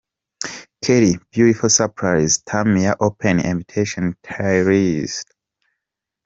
[0.83, 5.25] Kelly "Beautiful Surprise"-- Tamia "Open Invitation"-- Tyrese.